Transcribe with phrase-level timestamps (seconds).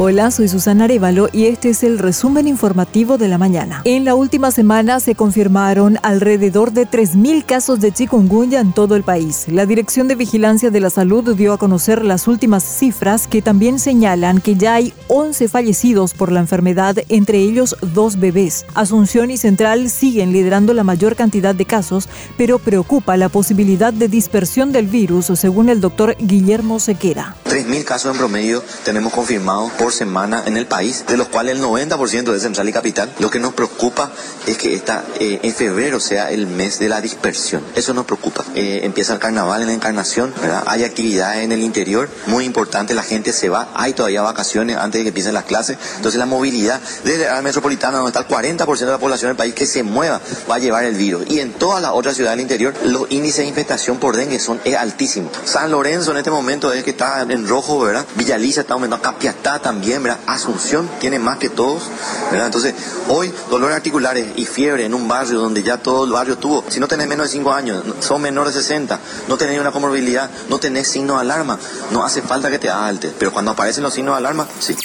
[0.00, 3.82] Hola, soy Susana Arevalo y este es el resumen informativo de la mañana.
[3.84, 9.02] En la última semana se confirmaron alrededor de 3.000 casos de chikungunya en todo el
[9.02, 9.46] país.
[9.48, 13.80] La Dirección de Vigilancia de la Salud dio a conocer las últimas cifras que también
[13.80, 18.66] señalan que ya hay 11 fallecidos por la enfermedad, entre ellos dos bebés.
[18.74, 24.06] Asunción y Central siguen liderando la mayor cantidad de casos, pero preocupa la posibilidad de
[24.06, 27.34] dispersión del virus, según el doctor Guillermo Sequera.
[27.68, 31.62] 3.000 casos en promedio tenemos confirmados por semana en el país, de los cuales el
[31.62, 33.12] 90% es central y capital.
[33.18, 34.10] Lo que nos preocupa
[34.46, 37.62] es que esta, eh, en febrero sea el mes de la dispersión.
[37.74, 38.44] Eso nos preocupa.
[38.54, 40.64] Eh, empieza el carnaval en la encarnación, ¿verdad?
[40.66, 45.00] hay actividades en el interior, muy importante, la gente se va, hay todavía vacaciones antes
[45.00, 48.78] de que empiecen las clases, entonces la movilidad desde la metropolitana, donde está el 40%
[48.78, 51.24] de la población del país que se mueva, va a llevar el virus.
[51.28, 54.60] Y en todas las otras ciudades del interior, los índices de infestación por dengue son
[54.78, 55.32] altísimos.
[55.44, 58.06] San Lorenzo en este momento es que está en rojo, ¿verdad?
[58.14, 61.82] Villaliza está aumentando, Capiatá también Asunción tiene más que todos,
[62.30, 62.46] ¿verdad?
[62.46, 62.74] Entonces,
[63.08, 66.80] hoy dolores articulares y fiebre en un barrio donde ya todo el barrio tuvo, si
[66.80, 68.98] no tenés menos de 5 años, son menores de 60,
[69.28, 71.58] no tenés una comorbilidad, no tenés signo de alarma,
[71.90, 74.76] no hace falta que te altes, pero cuando aparecen los signos de alarma, sí.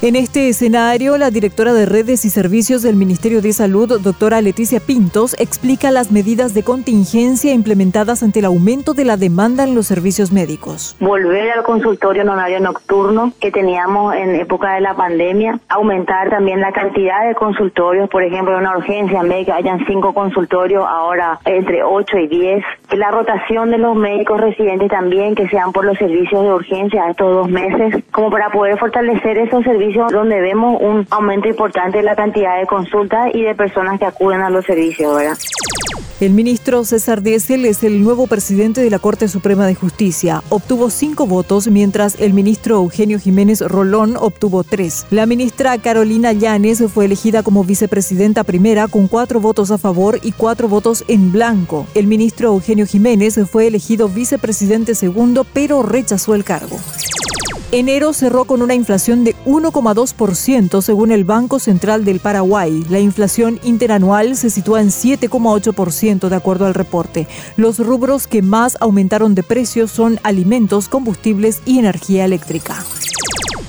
[0.00, 4.78] En este escenario, la directora de redes y servicios del Ministerio de Salud, doctora Leticia
[4.78, 9.88] Pintos, explica las medidas de contingencia implementadas ante el aumento de la demanda en los
[9.88, 10.94] servicios médicos.
[11.00, 16.70] Volver al consultorio en nocturno que teníamos en época de la pandemia, aumentar también la
[16.70, 22.18] cantidad de consultorios, por ejemplo, en una urgencia médica hayan cinco consultorios, ahora entre ocho
[22.18, 22.64] y diez.
[22.96, 27.34] La rotación de los médicos residentes también, que sean por los servicios de urgencia estos
[27.34, 32.14] dos meses, como para poder fortalecer esos servicios donde vemos un aumento importante de la
[32.14, 35.38] cantidad de consultas y de personas que acuden a los servicios.
[36.20, 40.42] El ministro César Diesel es el nuevo presidente de la Corte Suprema de Justicia.
[40.48, 45.06] Obtuvo cinco votos, mientras el ministro Eugenio Jiménez Rolón obtuvo tres.
[45.10, 50.32] La ministra Carolina Llanes fue elegida como vicepresidenta primera con cuatro votos a favor y
[50.32, 51.86] cuatro votos en blanco.
[51.94, 56.78] El ministro Eugenio Jiménez fue elegido vicepresidente segundo, pero rechazó el cargo.
[57.70, 62.82] Enero cerró con una inflación de 1,2% según el Banco Central del Paraguay.
[62.88, 67.28] La inflación interanual se sitúa en 7,8% de acuerdo al reporte.
[67.58, 72.82] Los rubros que más aumentaron de precios son alimentos, combustibles y energía eléctrica.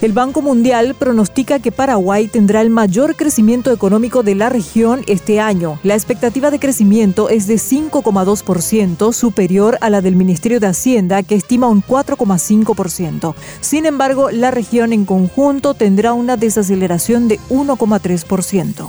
[0.00, 5.40] El Banco Mundial pronostica que Paraguay tendrá el mayor crecimiento económico de la región este
[5.40, 5.78] año.
[5.82, 11.34] La expectativa de crecimiento es de 5,2%, superior a la del Ministerio de Hacienda, que
[11.34, 13.34] estima un 4,5%.
[13.60, 18.88] Sin embargo, la región en conjunto tendrá una desaceleración de 1,3%.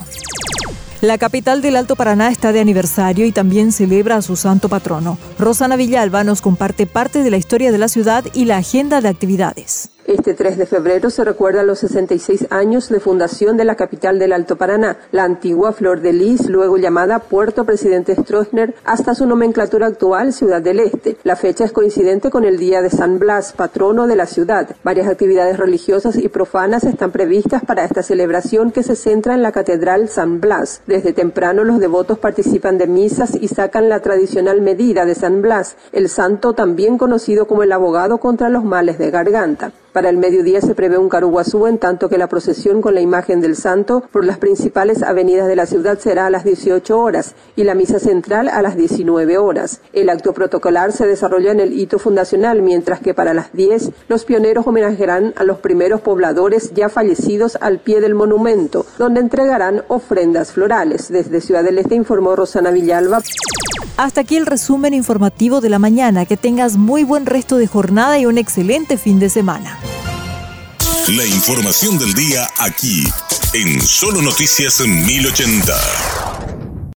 [1.01, 5.17] La capital del Alto Paraná está de aniversario y también celebra a su santo patrono.
[5.37, 9.09] Rosana Villalba nos comparte parte de la historia de la ciudad y la agenda de
[9.09, 9.89] actividades.
[10.05, 14.33] Este 3 de febrero se recuerda los 66 años de fundación de la capital del
[14.33, 19.85] Alto Paraná, la antigua Flor de Lis, luego llamada Puerto Presidente Stroessner, hasta su nomenclatura
[19.85, 21.17] actual Ciudad del Este.
[21.23, 24.75] La fecha es coincidente con el día de San Blas, patrono de la ciudad.
[24.83, 29.51] Varias actividades religiosas y profanas están previstas para esta celebración que se centra en la
[29.51, 30.81] Catedral San Blas.
[30.87, 35.75] Desde temprano los devotos participan de misas y sacan la tradicional medida de San Blas,
[35.91, 39.71] el santo también conocido como el abogado contra los males de garganta.
[39.93, 43.41] Para el mediodía se prevé un caruguazú, en tanto que la procesión con la imagen
[43.41, 47.65] del santo por las principales avenidas de la ciudad será a las 18 horas y
[47.65, 49.81] la misa central a las 19 horas.
[49.91, 54.23] El acto protocolar se desarrolla en el hito fundacional, mientras que para las 10 los
[54.23, 60.53] pioneros homenajearán a los primeros pobladores ya fallecidos al pie del monumento, donde entregarán ofrendas
[60.53, 61.09] florales.
[61.09, 63.21] Desde Ciudad del Este informó Rosana Villalba.
[64.01, 66.25] Hasta aquí el resumen informativo de la mañana.
[66.25, 69.77] Que tengas muy buen resto de jornada y un excelente fin de semana.
[71.09, 73.03] La información del día aquí,
[73.53, 76.20] en Solo Noticias 1080.